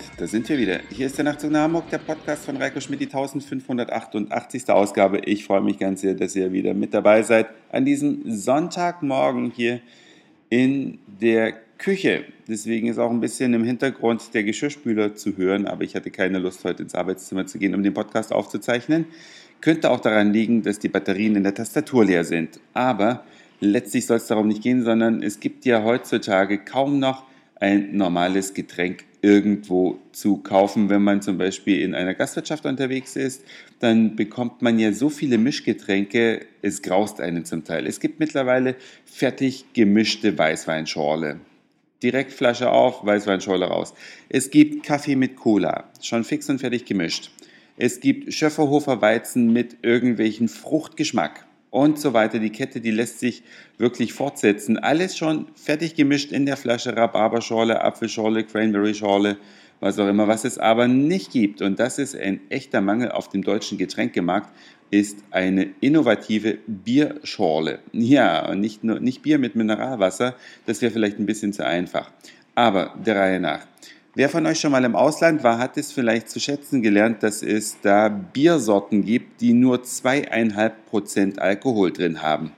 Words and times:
Und 0.00 0.20
da 0.20 0.26
sind 0.26 0.48
wir 0.48 0.56
wieder. 0.56 0.80
Hier 0.90 1.06
ist 1.06 1.18
der 1.18 1.26
Nachtzug 1.26 1.50
nach 1.50 1.62
Hamburg, 1.62 1.90
der 1.90 1.98
Podcast 1.98 2.46
von 2.46 2.56
Reiko 2.56 2.80
Schmidt, 2.80 3.00
die 3.00 3.06
1588. 3.06 4.70
Ausgabe. 4.70 5.18
Ich 5.26 5.44
freue 5.44 5.60
mich 5.60 5.78
ganz 5.78 6.00
sehr, 6.00 6.14
dass 6.14 6.34
ihr 6.34 6.52
wieder 6.52 6.72
mit 6.72 6.94
dabei 6.94 7.22
seid 7.22 7.48
an 7.70 7.84
diesem 7.84 8.22
Sonntagmorgen 8.24 9.50
hier 9.54 9.80
in 10.48 10.98
der 11.20 11.52
Küche. 11.76 12.24
Deswegen 12.48 12.88
ist 12.88 12.98
auch 12.98 13.10
ein 13.10 13.20
bisschen 13.20 13.52
im 13.52 13.62
Hintergrund 13.62 14.32
der 14.32 14.44
Geschirrspüler 14.44 15.16
zu 15.16 15.36
hören, 15.36 15.66
aber 15.66 15.84
ich 15.84 15.94
hatte 15.94 16.10
keine 16.10 16.38
Lust, 16.38 16.64
heute 16.64 16.82
ins 16.82 16.94
Arbeitszimmer 16.94 17.46
zu 17.46 17.58
gehen, 17.58 17.74
um 17.74 17.82
den 17.82 17.92
Podcast 17.92 18.32
aufzuzeichnen. 18.32 19.04
Könnte 19.60 19.90
auch 19.90 20.00
daran 20.00 20.32
liegen, 20.32 20.62
dass 20.62 20.78
die 20.78 20.88
Batterien 20.88 21.36
in 21.36 21.42
der 21.42 21.54
Tastatur 21.54 22.06
leer 22.06 22.24
sind. 22.24 22.58
Aber 22.72 23.24
letztlich 23.60 24.06
soll 24.06 24.16
es 24.16 24.26
darum 24.26 24.48
nicht 24.48 24.62
gehen, 24.62 24.82
sondern 24.82 25.22
es 25.22 25.40
gibt 25.40 25.66
ja 25.66 25.84
heutzutage 25.84 26.58
kaum 26.58 26.98
noch 26.98 27.24
ein 27.56 27.94
normales 27.94 28.54
Getränk 28.54 29.04
irgendwo 29.22 29.98
zu 30.12 30.38
kaufen. 30.38 30.88
Wenn 30.88 31.02
man 31.02 31.22
zum 31.22 31.38
Beispiel 31.38 31.80
in 31.82 31.94
einer 31.94 32.14
Gastwirtschaft 32.14 32.66
unterwegs 32.66 33.16
ist, 33.16 33.44
dann 33.78 34.16
bekommt 34.16 34.62
man 34.62 34.78
ja 34.78 34.92
so 34.92 35.10
viele 35.10 35.38
Mischgetränke, 35.38 36.46
es 36.62 36.82
graust 36.82 37.20
einen 37.20 37.44
zum 37.44 37.64
Teil. 37.64 37.86
Es 37.86 38.00
gibt 38.00 38.20
mittlerweile 38.20 38.76
fertig 39.04 39.66
gemischte 39.74 40.36
Weißweinschorle. 40.36 41.40
Direkt 42.02 42.32
Flasche 42.32 42.70
auf, 42.70 43.04
Weißweinschorle 43.04 43.66
raus. 43.66 43.92
Es 44.28 44.50
gibt 44.50 44.84
Kaffee 44.84 45.16
mit 45.16 45.36
Cola, 45.36 45.90
schon 46.00 46.24
fix 46.24 46.48
und 46.48 46.58
fertig 46.58 46.86
gemischt. 46.86 47.30
Es 47.76 48.00
gibt 48.00 48.32
Schöfferhofer 48.32 49.02
Weizen 49.02 49.52
mit 49.52 49.78
irgendwelchen 49.82 50.48
Fruchtgeschmack 50.48 51.46
und 51.70 51.98
so 51.98 52.12
weiter. 52.12 52.38
Die 52.38 52.50
Kette, 52.50 52.80
die 52.80 52.90
lässt 52.90 53.20
sich 53.20 53.42
wirklich 53.78 54.12
fortsetzen. 54.12 54.78
Alles 54.78 55.16
schon 55.16 55.46
fertig 55.54 55.94
gemischt 55.94 56.32
in 56.32 56.46
der 56.46 56.56
Flasche, 56.56 56.96
Rhabarberschorle, 56.96 57.82
Apfelschorle, 57.82 58.44
Cranberry-Schorle, 58.44 59.36
was 59.80 59.98
auch 59.98 60.08
immer. 60.08 60.28
Was 60.28 60.44
es 60.44 60.58
aber 60.58 60.88
nicht 60.88 61.32
gibt, 61.32 61.62
und 61.62 61.78
das 61.78 61.98
ist 61.98 62.16
ein 62.16 62.40
echter 62.50 62.80
Mangel 62.80 63.10
auf 63.12 63.28
dem 63.28 63.42
deutschen 63.42 63.78
Getränkemarkt, 63.78 64.50
ist 64.90 65.18
eine 65.30 65.70
innovative 65.80 66.58
Bierschorle. 66.66 67.78
Ja, 67.92 68.54
nicht, 68.54 68.82
nur, 68.82 68.98
nicht 68.98 69.22
Bier 69.22 69.38
mit 69.38 69.54
Mineralwasser, 69.54 70.34
das 70.66 70.82
wäre 70.82 70.92
vielleicht 70.92 71.18
ein 71.18 71.26
bisschen 71.26 71.52
zu 71.52 71.64
einfach. 71.64 72.10
Aber 72.56 72.94
der 73.04 73.16
Reihe 73.16 73.40
nach. 73.40 73.69
Wer 74.20 74.28
von 74.28 74.44
euch 74.44 74.60
schon 74.60 74.72
mal 74.72 74.84
im 74.84 74.96
Ausland 74.96 75.42
war, 75.44 75.56
hat 75.56 75.78
es 75.78 75.92
vielleicht 75.92 76.28
zu 76.28 76.40
schätzen 76.40 76.82
gelernt, 76.82 77.22
dass 77.22 77.42
es 77.42 77.78
da 77.80 78.10
Biersorten 78.10 79.02
gibt, 79.02 79.40
die 79.40 79.54
nur 79.54 79.82
zweieinhalb 79.82 80.84
Prozent 80.84 81.38
Alkohol 81.38 81.90
drin 81.90 82.20
haben. 82.20 82.52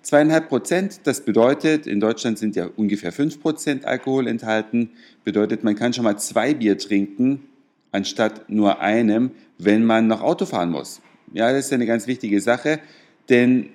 Zweieinhalb 0.00 0.48
Prozent, 0.48 1.00
das 1.04 1.22
bedeutet, 1.22 1.86
in 1.86 2.00
Deutschland 2.00 2.38
sind 2.38 2.56
ja 2.56 2.70
ungefähr 2.76 3.12
fünf 3.12 3.38
Prozent 3.42 3.84
Alkohol 3.84 4.26
enthalten, 4.26 4.92
bedeutet, 5.24 5.62
man 5.62 5.74
kann 5.74 5.92
schon 5.92 6.04
mal 6.04 6.16
zwei 6.16 6.54
Bier 6.54 6.78
trinken, 6.78 7.42
anstatt 7.92 8.48
nur 8.48 8.80
einem, 8.80 9.32
wenn 9.58 9.84
man 9.84 10.06
noch 10.06 10.22
Auto 10.22 10.46
fahren 10.46 10.70
muss. 10.70 11.02
Ja, 11.34 11.52
das 11.52 11.66
ist 11.66 11.72
eine 11.74 11.84
ganz 11.84 12.06
wichtige 12.06 12.40
Sache, 12.40 12.80
denn 13.28 13.68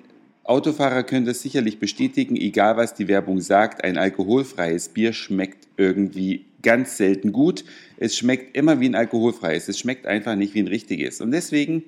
Autofahrer 0.45 1.03
können 1.03 1.27
das 1.27 1.43
sicherlich 1.43 1.77
bestätigen, 1.77 2.35
egal 2.35 2.75
was 2.75 2.95
die 2.95 3.07
Werbung 3.07 3.39
sagt, 3.39 3.83
ein 3.83 3.99
alkoholfreies 3.99 4.89
Bier 4.89 5.13
schmeckt 5.13 5.67
irgendwie 5.77 6.48
ganz 6.61 6.97
selten 6.97 7.31
gut. 7.31 7.63
Es 7.97 8.17
schmeckt 8.17 8.55
immer 8.55 8.79
wie 8.79 8.89
ein 8.89 8.95
alkoholfreies. 8.95 9.67
Es 9.67 9.79
schmeckt 9.79 10.05
einfach 10.05 10.35
nicht 10.35 10.53
wie 10.53 10.61
ein 10.61 10.67
richtiges. 10.67 11.21
Und 11.21 11.31
deswegen 11.31 11.83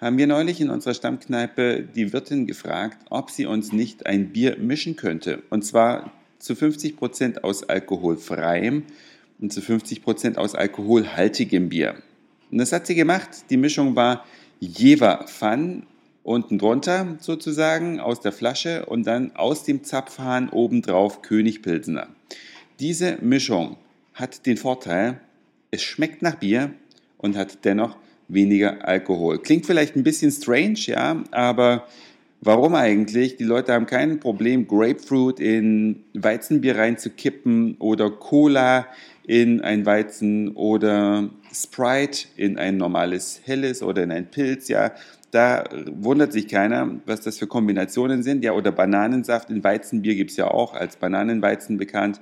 haben 0.00 0.18
wir 0.18 0.26
neulich 0.26 0.60
in 0.60 0.70
unserer 0.70 0.94
Stammkneipe 0.94 1.82
die 1.82 2.12
Wirtin 2.12 2.46
gefragt, 2.46 2.98
ob 3.10 3.30
sie 3.30 3.46
uns 3.46 3.72
nicht 3.72 4.06
ein 4.06 4.28
Bier 4.30 4.56
mischen 4.58 4.96
könnte. 4.96 5.42
Und 5.50 5.64
zwar 5.64 6.12
zu 6.38 6.54
50 6.54 6.96
Prozent 6.96 7.44
aus 7.44 7.64
alkoholfreiem 7.64 8.84
und 9.40 9.52
zu 9.52 9.60
50 9.60 10.02
Prozent 10.02 10.38
aus 10.38 10.54
alkoholhaltigem 10.54 11.68
Bier. 11.68 11.96
Und 12.50 12.58
das 12.58 12.72
hat 12.72 12.86
sie 12.86 12.94
gemacht. 12.94 13.28
Die 13.50 13.56
Mischung 13.56 13.96
war 13.96 14.24
Jever 14.60 15.26
Fun 15.26 15.84
unten 16.22 16.58
drunter 16.58 17.16
sozusagen 17.20 18.00
aus 18.00 18.20
der 18.20 18.32
Flasche 18.32 18.86
und 18.86 19.06
dann 19.06 19.34
aus 19.36 19.62
dem 19.62 19.84
Zapfhahn 19.84 20.48
obendrauf 20.48 21.22
König 21.22 21.62
Pilsener. 21.62 22.08
Diese 22.80 23.18
Mischung 23.20 23.76
hat 24.16 24.46
den 24.46 24.56
Vorteil, 24.56 25.20
es 25.70 25.82
schmeckt 25.82 26.22
nach 26.22 26.36
Bier 26.36 26.70
und 27.18 27.36
hat 27.36 27.64
dennoch 27.64 27.96
weniger 28.28 28.86
Alkohol. 28.86 29.38
Klingt 29.38 29.66
vielleicht 29.66 29.94
ein 29.94 30.02
bisschen 30.02 30.32
strange, 30.32 30.78
ja, 30.86 31.22
aber 31.30 31.86
warum 32.40 32.74
eigentlich? 32.74 33.36
Die 33.36 33.44
Leute 33.44 33.72
haben 33.72 33.86
kein 33.86 34.18
Problem, 34.18 34.66
Grapefruit 34.66 35.38
in 35.38 36.02
Weizenbier 36.14 36.76
reinzukippen 36.76 37.76
oder 37.78 38.10
Cola 38.10 38.86
in 39.26 39.60
ein 39.60 39.84
Weizen 39.84 40.52
oder 40.52 41.28
Sprite 41.52 42.28
in 42.36 42.58
ein 42.58 42.78
normales 42.78 43.42
Helles 43.44 43.82
oder 43.82 44.02
in 44.02 44.12
ein 44.12 44.30
Pilz, 44.30 44.68
ja. 44.68 44.92
Da 45.30 45.64
wundert 45.90 46.32
sich 46.32 46.48
keiner, 46.48 47.00
was 47.04 47.20
das 47.20 47.36
für 47.36 47.46
Kombinationen 47.46 48.22
sind, 48.22 48.44
ja, 48.44 48.52
oder 48.52 48.72
Bananensaft 48.72 49.50
in 49.50 49.62
Weizenbier 49.62 50.14
gibt 50.14 50.30
es 50.30 50.38
ja 50.38 50.48
auch 50.48 50.72
als 50.72 50.96
Bananenweizen 50.96 51.76
bekannt. 51.76 52.20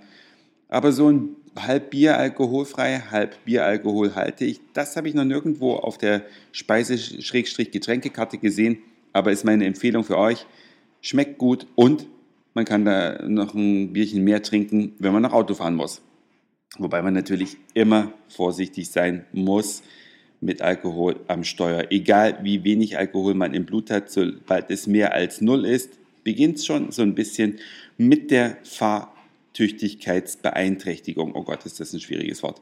Aber 0.69 0.93
so 0.93 1.11
ein 1.11 1.37
halb 1.57 1.91
Bier 1.91 2.19
alkoholfrei, 2.19 3.01
halb 3.11 3.45
Bier 3.45 3.65
alkoholhaltig, 3.65 4.61
das 4.73 4.97
habe 4.97 5.09
ich 5.09 5.15
noch 5.15 5.25
nirgendwo 5.25 5.75
auf 5.75 5.99
der 5.99 6.23
Speise-Getränkekarte 6.53 8.39
gesehen, 8.39 8.79
aber 9.13 9.31
ist 9.31 9.45
meine 9.45 9.67
Empfehlung 9.67 10.05
für 10.05 10.19
euch. 10.19 10.47
Schmeckt 11.01 11.39
gut 11.39 11.67
und 11.75 12.07
man 12.55 12.65
kann 12.65 12.85
da 12.85 13.27
noch 13.27 13.55
ein 13.55 13.93
Bierchen 13.93 14.25
mehr 14.25 14.43
trinken, 14.43 14.95
wenn 14.99 15.13
man 15.13 15.23
noch 15.23 15.33
Auto 15.33 15.55
fahren 15.55 15.75
muss. 15.75 16.01
Wobei 16.79 17.03
man 17.03 17.15
natürlich 17.15 17.57
immer 17.75 18.13
vorsichtig 18.29 18.91
sein 18.91 19.27
muss 19.33 19.83
mit 20.41 20.61
Alkohol 20.61 21.21
am 21.29 21.45
Steuer. 21.45 21.87
Egal 21.91 22.39
wie 22.43 22.65
wenig 22.65 22.99
Alkohol 22.99 23.35
man 23.35 23.55
im 23.55 23.65
Blut 23.65 23.91
hat, 23.91 24.11
sobald 24.11 24.71
es 24.71 24.87
mehr 24.87 25.15
als 25.15 25.41
null 25.41 25.65
ist, 25.65 25.99
beginnt 26.25 26.59
es 26.59 26.67
schon 26.67 26.91
so 26.91 27.03
ein 27.03 27.15
bisschen 27.15 27.59
mit 27.97 28.31
der 28.31 28.57
Fahr 28.65 29.14
Tüchtigkeitsbeeinträchtigung. 29.55 31.35
Oh 31.35 31.43
Gott, 31.43 31.65
ist 31.65 31.81
das 31.81 31.93
ein 31.93 32.01
schwieriges 32.01 32.43
Wort. 32.43 32.61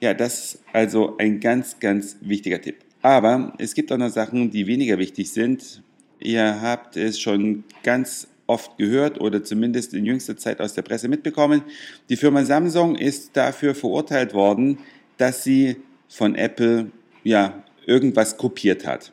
Ja, 0.00 0.14
das 0.14 0.54
ist 0.54 0.64
also 0.72 1.16
ein 1.18 1.38
ganz, 1.38 1.78
ganz 1.78 2.16
wichtiger 2.20 2.60
Tipp. 2.60 2.78
Aber 3.02 3.52
es 3.58 3.74
gibt 3.74 3.92
auch 3.92 3.98
noch 3.98 4.10
Sachen, 4.10 4.50
die 4.50 4.66
weniger 4.66 4.98
wichtig 4.98 5.30
sind. 5.32 5.82
Ihr 6.18 6.60
habt 6.60 6.96
es 6.96 7.20
schon 7.20 7.64
ganz 7.82 8.28
oft 8.46 8.76
gehört 8.78 9.20
oder 9.20 9.42
zumindest 9.44 9.94
in 9.94 10.04
jüngster 10.04 10.36
Zeit 10.36 10.60
aus 10.60 10.74
der 10.74 10.82
Presse 10.82 11.08
mitbekommen. 11.08 11.62
Die 12.08 12.16
Firma 12.16 12.44
Samsung 12.44 12.96
ist 12.96 13.36
dafür 13.36 13.74
verurteilt 13.74 14.34
worden, 14.34 14.78
dass 15.16 15.44
sie 15.44 15.76
von 16.08 16.34
Apple 16.34 16.90
ja 17.24 17.62
irgendwas 17.86 18.36
kopiert 18.36 18.86
hat. 18.86 19.12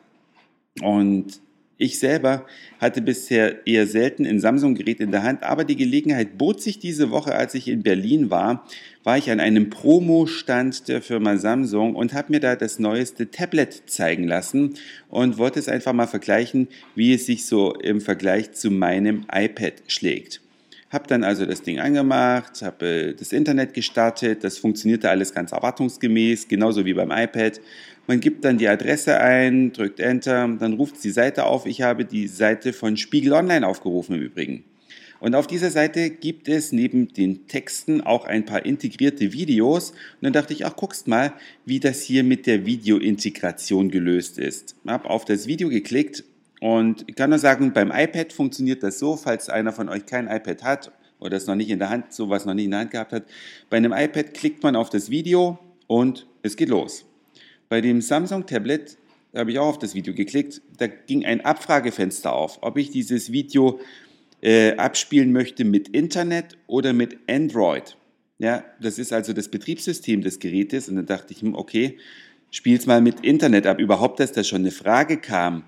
Und 0.82 1.40
ich 1.80 1.98
selber 1.98 2.44
hatte 2.78 3.00
bisher 3.00 3.66
eher 3.66 3.86
selten 3.86 4.26
ein 4.26 4.38
Samsung-Gerät 4.38 5.00
in 5.00 5.12
der 5.12 5.22
Hand, 5.22 5.42
aber 5.42 5.64
die 5.64 5.76
Gelegenheit 5.76 6.36
bot 6.36 6.60
sich 6.60 6.78
diese 6.78 7.10
Woche, 7.10 7.34
als 7.34 7.54
ich 7.54 7.68
in 7.68 7.82
Berlin 7.82 8.28
war, 8.28 8.66
war 9.02 9.16
ich 9.16 9.30
an 9.30 9.40
einem 9.40 9.70
Promo-Stand 9.70 10.88
der 10.88 11.00
Firma 11.00 11.38
Samsung 11.38 11.94
und 11.96 12.12
habe 12.12 12.32
mir 12.32 12.40
da 12.40 12.54
das 12.54 12.78
neueste 12.78 13.30
Tablet 13.30 13.84
zeigen 13.86 14.24
lassen 14.24 14.74
und 15.08 15.38
wollte 15.38 15.58
es 15.58 15.68
einfach 15.68 15.94
mal 15.94 16.06
vergleichen, 16.06 16.68
wie 16.94 17.14
es 17.14 17.24
sich 17.24 17.46
so 17.46 17.74
im 17.74 18.02
Vergleich 18.02 18.52
zu 18.52 18.70
meinem 18.70 19.24
iPad 19.32 19.72
schlägt. 19.86 20.42
Hab 20.90 21.06
dann 21.06 21.24
also 21.24 21.46
das 21.46 21.62
Ding 21.62 21.78
angemacht, 21.78 22.60
habe 22.62 22.86
äh, 22.86 23.14
das 23.14 23.32
Internet 23.32 23.74
gestartet, 23.74 24.42
das 24.44 24.58
funktionierte 24.58 25.08
alles 25.08 25.32
ganz 25.32 25.52
erwartungsgemäß, 25.52 26.48
genauso 26.48 26.84
wie 26.84 26.94
beim 26.94 27.12
iPad. 27.12 27.60
Man 28.10 28.18
gibt 28.18 28.44
dann 28.44 28.58
die 28.58 28.66
Adresse 28.66 29.20
ein, 29.20 29.72
drückt 29.72 30.00
Enter, 30.00 30.48
dann 30.58 30.72
ruft 30.72 31.04
die 31.04 31.10
Seite 31.10 31.44
auf. 31.44 31.64
Ich 31.64 31.82
habe 31.82 32.04
die 32.04 32.26
Seite 32.26 32.72
von 32.72 32.96
Spiegel 32.96 33.32
Online 33.32 33.64
aufgerufen 33.64 34.16
im 34.16 34.22
Übrigen. 34.22 34.64
Und 35.20 35.36
auf 35.36 35.46
dieser 35.46 35.70
Seite 35.70 36.10
gibt 36.10 36.48
es 36.48 36.72
neben 36.72 37.12
den 37.12 37.46
Texten 37.46 38.00
auch 38.00 38.24
ein 38.24 38.44
paar 38.44 38.66
integrierte 38.66 39.32
Videos. 39.32 39.92
Und 39.92 40.22
dann 40.22 40.32
dachte 40.32 40.52
ich, 40.52 40.66
ach, 40.66 40.74
guckst 40.74 41.06
mal, 41.06 41.34
wie 41.64 41.78
das 41.78 42.02
hier 42.02 42.24
mit 42.24 42.48
der 42.48 42.66
Videointegration 42.66 43.92
gelöst 43.92 44.40
ist. 44.40 44.74
Ich 44.82 44.90
habe 44.90 45.08
auf 45.08 45.24
das 45.24 45.46
Video 45.46 45.68
geklickt 45.68 46.24
und 46.60 47.04
ich 47.06 47.14
kann 47.14 47.30
nur 47.30 47.38
sagen, 47.38 47.72
beim 47.72 47.92
iPad 47.92 48.32
funktioniert 48.32 48.82
das 48.82 48.98
so, 48.98 49.14
falls 49.14 49.48
einer 49.48 49.70
von 49.70 49.88
euch 49.88 50.04
kein 50.04 50.26
iPad 50.26 50.64
hat 50.64 50.92
oder 51.20 51.36
es 51.36 51.46
noch 51.46 51.54
nicht 51.54 51.70
in 51.70 51.78
der 51.78 51.90
Hand, 51.90 52.12
sowas 52.12 52.44
noch 52.44 52.54
nicht 52.54 52.64
in 52.64 52.72
der 52.72 52.80
Hand 52.80 52.90
gehabt 52.90 53.12
hat. 53.12 53.26
Bei 53.68 53.76
einem 53.76 53.92
iPad 53.92 54.34
klickt 54.34 54.64
man 54.64 54.74
auf 54.74 54.90
das 54.90 55.10
Video 55.10 55.60
und 55.86 56.26
es 56.42 56.56
geht 56.56 56.70
los. 56.70 57.04
Bei 57.70 57.80
dem 57.80 58.00
Samsung 58.00 58.46
Tablet 58.46 58.98
habe 59.32 59.52
ich 59.52 59.60
auch 59.60 59.68
auf 59.68 59.78
das 59.78 59.94
Video 59.94 60.12
geklickt. 60.12 60.60
Da 60.76 60.88
ging 60.88 61.24
ein 61.24 61.42
Abfragefenster 61.42 62.32
auf, 62.32 62.58
ob 62.62 62.76
ich 62.76 62.90
dieses 62.90 63.30
Video 63.30 63.78
äh, 64.42 64.74
abspielen 64.76 65.30
möchte 65.30 65.64
mit 65.64 65.88
Internet 65.88 66.58
oder 66.66 66.92
mit 66.92 67.18
Android. 67.28 67.96
Ja, 68.38 68.64
das 68.82 68.98
ist 68.98 69.12
also 69.12 69.32
das 69.32 69.48
Betriebssystem 69.48 70.20
des 70.20 70.40
Gerätes. 70.40 70.88
Und 70.88 70.96
dann 70.96 71.06
dachte 71.06 71.32
ich, 71.32 71.42
hm, 71.42 71.54
okay, 71.54 71.96
spiel's 72.50 72.86
mal 72.86 73.00
mit 73.00 73.20
Internet 73.20 73.68
ab. 73.68 73.78
Überhaupt, 73.78 74.18
dass 74.18 74.32
da 74.32 74.42
schon 74.42 74.62
eine 74.62 74.72
Frage 74.72 75.18
kam, 75.18 75.62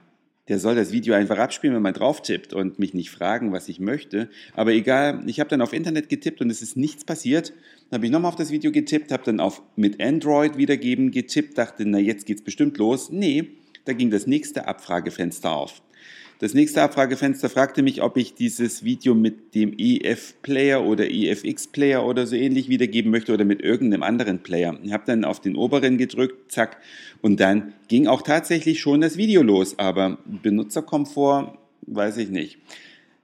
der 0.52 0.58
soll 0.58 0.74
das 0.74 0.92
Video 0.92 1.14
einfach 1.14 1.38
abspielen, 1.38 1.74
wenn 1.74 1.80
man 1.80 1.94
drauf 1.94 2.20
tippt 2.20 2.52
und 2.52 2.78
mich 2.78 2.92
nicht 2.92 3.08
fragen, 3.08 3.52
was 3.52 3.70
ich 3.70 3.80
möchte. 3.80 4.28
Aber 4.52 4.72
egal, 4.72 5.22
ich 5.24 5.40
habe 5.40 5.48
dann 5.48 5.62
auf 5.62 5.72
Internet 5.72 6.10
getippt 6.10 6.42
und 6.42 6.50
es 6.50 6.60
ist 6.60 6.76
nichts 6.76 7.06
passiert. 7.06 7.54
Dann 7.88 7.96
habe 7.96 8.04
ich 8.04 8.12
nochmal 8.12 8.28
auf 8.28 8.36
das 8.36 8.50
Video 8.50 8.70
getippt, 8.70 9.12
habe 9.12 9.22
dann 9.24 9.40
auf 9.40 9.62
mit 9.76 10.02
Android 10.02 10.58
wiedergeben 10.58 11.10
getippt, 11.10 11.56
dachte, 11.56 11.86
na 11.86 11.96
jetzt 11.96 12.26
geht's 12.26 12.42
bestimmt 12.42 12.76
los. 12.76 13.10
Nee, 13.10 13.52
da 13.86 13.94
ging 13.94 14.10
das 14.10 14.26
nächste 14.26 14.68
Abfragefenster 14.68 15.50
auf. 15.50 15.80
Das 16.42 16.54
nächste 16.54 16.82
Abfragefenster 16.82 17.48
fragte 17.48 17.84
mich, 17.84 18.02
ob 18.02 18.16
ich 18.16 18.34
dieses 18.34 18.82
Video 18.82 19.14
mit 19.14 19.54
dem 19.54 19.74
EF-Player 19.78 20.84
oder 20.84 21.08
EFX-Player 21.08 22.04
oder 22.04 22.26
so 22.26 22.34
ähnlich 22.34 22.68
wiedergeben 22.68 23.12
möchte 23.12 23.32
oder 23.32 23.44
mit 23.44 23.62
irgendeinem 23.62 24.02
anderen 24.02 24.40
Player. 24.40 24.76
Ich 24.82 24.92
habe 24.92 25.04
dann 25.06 25.24
auf 25.24 25.38
den 25.38 25.54
oberen 25.54 25.98
gedrückt, 25.98 26.50
zack, 26.50 26.78
und 27.20 27.38
dann 27.38 27.74
ging 27.86 28.08
auch 28.08 28.22
tatsächlich 28.22 28.80
schon 28.80 29.02
das 29.02 29.16
Video 29.16 29.44
los, 29.44 29.78
aber 29.78 30.18
Benutzerkomfort, 30.24 31.56
weiß 31.82 32.16
ich 32.16 32.30
nicht. 32.30 32.58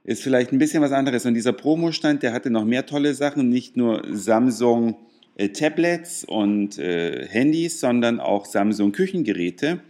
Ist 0.05 0.23
vielleicht 0.23 0.53
ein 0.53 0.59
bisschen 0.59 0.81
was 0.81 0.93
anderes. 0.93 1.27
Und 1.27 1.35
dieser 1.35 1.53
Promo-Stand, 1.53 2.23
der 2.23 2.33
hatte 2.33 2.51
noch 2.51 2.65
mehr 2.65 2.87
tolle 2.87 3.15
Sachen, 3.15 3.49
nicht 3.49 3.77
nur 3.77 4.01
Samsung 4.13 4.95
äh, 5.37 5.49
Tablets 5.49 6.23
und 6.23 6.79
äh, 6.79 7.27
Handys, 7.27 7.81
sondern 7.81 8.21
auch 8.21 8.47
Samsung 8.47 8.93
Küchengeräte 8.93 9.81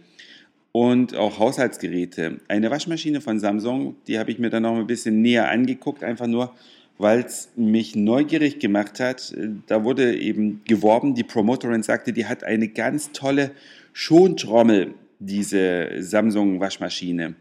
und 0.71 1.15
auch 1.15 1.39
Haushaltsgeräte. 1.39 2.39
Eine 2.47 2.69
Waschmaschine 2.71 3.21
von 3.21 3.39
Samsung, 3.39 3.95
die 4.07 4.19
habe 4.19 4.31
ich 4.31 4.39
mir 4.39 4.49
dann 4.49 4.63
noch 4.63 4.75
ein 4.75 4.87
bisschen 4.87 5.21
näher 5.21 5.49
angeguckt, 5.49 6.03
einfach 6.03 6.27
nur, 6.27 6.53
weil 6.97 7.21
es 7.21 7.49
mich 7.55 7.95
neugierig 7.95 8.59
gemacht 8.59 8.99
hat. 8.99 9.33
Da 9.67 9.83
wurde 9.83 10.15
eben 10.15 10.61
geworben, 10.65 11.15
die 11.15 11.23
Promoterin 11.23 11.81
sagte, 11.81 12.13
die 12.13 12.25
hat 12.25 12.43
eine 12.43 12.67
ganz 12.67 13.11
tolle 13.11 13.51
Schontrommel, 13.93 14.93
diese 15.19 15.89
Samsung 15.99 16.59
Waschmaschine. 16.59 17.35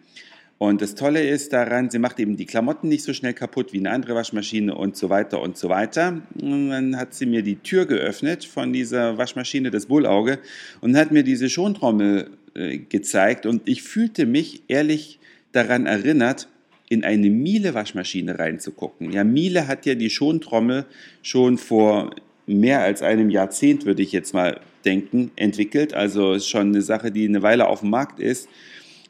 Und 0.58 0.82
das 0.82 0.96
Tolle 0.96 1.26
ist 1.26 1.52
daran, 1.52 1.88
sie 1.88 2.00
macht 2.00 2.18
eben 2.18 2.36
die 2.36 2.44
Klamotten 2.44 2.88
nicht 2.88 3.04
so 3.04 3.12
schnell 3.12 3.32
kaputt 3.32 3.72
wie 3.72 3.78
eine 3.78 3.90
andere 3.92 4.16
Waschmaschine 4.16 4.74
und 4.74 4.96
so 4.96 5.08
weiter 5.08 5.40
und 5.40 5.56
so 5.56 5.68
weiter. 5.68 6.20
Und 6.40 6.70
dann 6.70 6.96
hat 6.96 7.14
sie 7.14 7.26
mir 7.26 7.42
die 7.42 7.56
Tür 7.56 7.86
geöffnet 7.86 8.44
von 8.44 8.72
dieser 8.72 9.18
Waschmaschine, 9.18 9.70
das 9.70 9.86
Bullauge, 9.86 10.40
und 10.80 10.96
hat 10.96 11.12
mir 11.12 11.22
diese 11.22 11.48
Schontrommel 11.48 12.30
äh, 12.54 12.78
gezeigt. 12.78 13.46
Und 13.46 13.68
ich 13.68 13.84
fühlte 13.84 14.26
mich 14.26 14.62
ehrlich 14.66 15.20
daran 15.52 15.86
erinnert, 15.86 16.48
in 16.88 17.04
eine 17.04 17.30
Miele-Waschmaschine 17.30 18.38
reinzugucken. 18.38 19.12
Ja, 19.12 19.22
Miele 19.22 19.68
hat 19.68 19.86
ja 19.86 19.94
die 19.94 20.10
Schontrommel 20.10 20.86
schon 21.22 21.58
vor 21.58 22.10
mehr 22.46 22.80
als 22.80 23.02
einem 23.02 23.30
Jahrzehnt, 23.30 23.84
würde 23.86 24.02
ich 24.02 24.10
jetzt 24.10 24.32
mal 24.34 24.60
denken, 24.84 25.30
entwickelt. 25.36 25.94
Also 25.94 26.32
ist 26.32 26.48
schon 26.48 26.68
eine 26.68 26.82
Sache, 26.82 27.12
die 27.12 27.28
eine 27.28 27.42
Weile 27.42 27.68
auf 27.68 27.80
dem 27.80 27.90
Markt 27.90 28.18
ist. 28.20 28.48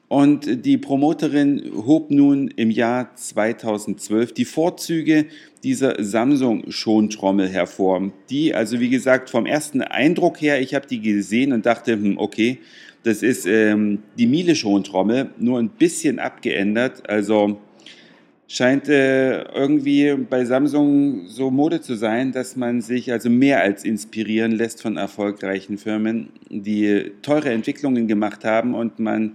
Und 0.08 0.64
die 0.64 0.78
Promoterin 0.78 1.70
hob 1.86 2.10
nun 2.10 2.48
im 2.48 2.70
Jahr 2.70 3.14
2012 3.14 4.32
die 4.32 4.46
Vorzüge 4.46 5.26
dieser 5.62 6.02
Samsung-Schontrommel 6.02 7.48
hervor. 7.48 8.10
Die, 8.30 8.54
also 8.54 8.80
wie 8.80 8.88
gesagt, 8.88 9.28
vom 9.28 9.44
ersten 9.44 9.82
Eindruck 9.82 10.40
her, 10.40 10.62
ich 10.62 10.74
habe 10.74 10.86
die 10.86 11.00
gesehen 11.00 11.52
und 11.52 11.66
dachte, 11.66 11.92
hm, 11.92 12.16
okay, 12.16 12.58
das 13.02 13.22
ist 13.22 13.46
ähm, 13.46 14.02
die 14.18 14.26
Miele-Schontrommel, 14.26 15.30
nur 15.38 15.58
ein 15.58 15.68
bisschen 15.68 16.18
abgeändert. 16.18 17.08
Also 17.08 17.58
scheint 18.48 18.88
äh, 18.88 19.42
irgendwie 19.52 20.14
bei 20.14 20.46
Samsung 20.46 21.26
so 21.26 21.50
Mode 21.50 21.82
zu 21.82 21.96
sein, 21.96 22.32
dass 22.32 22.56
man 22.56 22.80
sich 22.80 23.12
also 23.12 23.28
mehr 23.28 23.60
als 23.60 23.84
inspirieren 23.84 24.52
lässt 24.52 24.80
von 24.80 24.96
erfolgreichen 24.96 25.76
Firmen, 25.76 26.30
die 26.48 27.12
teure 27.20 27.50
Entwicklungen 27.50 28.08
gemacht 28.08 28.44
haben 28.44 28.74
und 28.74 28.98
man 28.98 29.34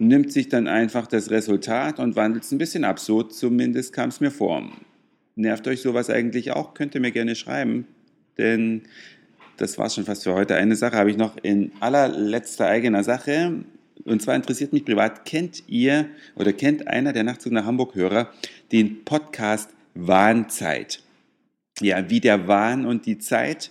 nimmt 0.00 0.32
sich 0.32 0.48
dann 0.48 0.66
einfach 0.66 1.06
das 1.06 1.30
Resultat 1.30 1.98
und 1.98 2.16
wandelt 2.16 2.44
es 2.44 2.52
ein 2.52 2.58
bisschen 2.58 2.84
ab. 2.84 2.98
So 2.98 3.22
zumindest 3.22 3.92
kam 3.92 4.08
es 4.08 4.20
mir 4.20 4.30
vor. 4.30 4.68
Nervt 5.36 5.68
euch 5.68 5.82
sowas 5.82 6.08
eigentlich 6.10 6.52
auch? 6.52 6.74
Könnt 6.74 6.94
ihr 6.94 7.00
mir 7.00 7.12
gerne 7.12 7.36
schreiben, 7.36 7.86
denn 8.38 8.82
das 9.58 9.76
war 9.76 9.90
schon 9.90 10.04
fast 10.04 10.24
für 10.24 10.32
heute. 10.32 10.56
Eine 10.56 10.74
Sache 10.74 10.96
habe 10.96 11.10
ich 11.10 11.18
noch 11.18 11.36
in 11.42 11.72
allerletzter 11.80 12.66
eigener 12.66 13.04
Sache. 13.04 13.62
Und 14.04 14.22
zwar 14.22 14.34
interessiert 14.34 14.72
mich 14.72 14.86
privat, 14.86 15.26
kennt 15.26 15.64
ihr 15.68 16.06
oder 16.34 16.54
kennt 16.54 16.88
einer 16.88 17.12
der 17.12 17.24
Nachtzug 17.24 17.52
nach 17.52 17.66
Hamburg-Hörer 17.66 18.30
den 18.72 19.04
Podcast 19.04 19.68
Warnzeit? 19.94 21.02
Ja, 21.80 22.08
wie 22.08 22.20
der 22.20 22.48
Wahn 22.48 22.86
und 22.86 23.04
die 23.04 23.18
Zeit 23.18 23.70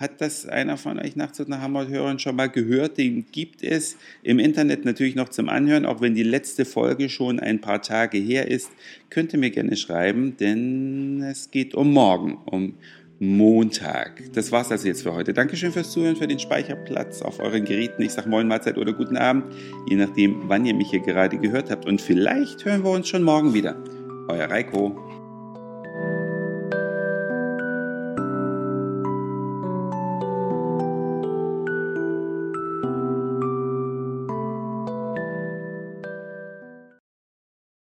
hat 0.00 0.22
das 0.22 0.46
einer 0.46 0.78
von 0.78 0.98
euch 0.98 1.14
Nachtzug 1.14 1.48
nach 1.48 1.60
Hamburg-Hörern 1.60 2.18
schon 2.18 2.34
mal 2.34 2.48
gehört? 2.48 2.96
Den 2.96 3.26
gibt 3.30 3.62
es 3.62 3.98
im 4.22 4.38
Internet 4.38 4.86
natürlich 4.86 5.14
noch 5.14 5.28
zum 5.28 5.50
Anhören, 5.50 5.84
auch 5.84 6.00
wenn 6.00 6.14
die 6.14 6.22
letzte 6.22 6.64
Folge 6.64 7.10
schon 7.10 7.38
ein 7.38 7.60
paar 7.60 7.82
Tage 7.82 8.16
her 8.16 8.48
ist. 8.48 8.70
Könnt 9.10 9.34
ihr 9.34 9.38
mir 9.38 9.50
gerne 9.50 9.76
schreiben, 9.76 10.38
denn 10.38 11.22
es 11.22 11.50
geht 11.50 11.74
um 11.74 11.92
morgen, 11.92 12.38
um 12.46 12.74
Montag. 13.18 14.22
Das 14.32 14.50
war's 14.50 14.72
also 14.72 14.88
jetzt 14.88 15.02
für 15.02 15.12
heute. 15.12 15.34
Dankeschön 15.34 15.70
fürs 15.70 15.92
Zuhören, 15.92 16.16
für 16.16 16.26
den 16.26 16.38
Speicherplatz 16.38 17.20
auf 17.20 17.38
euren 17.38 17.66
Geräten. 17.66 18.00
Ich 18.00 18.12
sage 18.12 18.30
Moin 18.30 18.48
Mahlzeit 18.48 18.78
oder 18.78 18.94
guten 18.94 19.18
Abend, 19.18 19.44
je 19.86 19.96
nachdem, 19.96 20.48
wann 20.48 20.64
ihr 20.64 20.74
mich 20.74 20.88
hier 20.88 21.00
gerade 21.00 21.36
gehört 21.36 21.70
habt. 21.70 21.84
Und 21.84 22.00
vielleicht 22.00 22.64
hören 22.64 22.82
wir 22.82 22.90
uns 22.90 23.06
schon 23.06 23.22
morgen 23.22 23.52
wieder. 23.52 23.76
Euer 24.28 24.48
Reiko. 24.48 25.09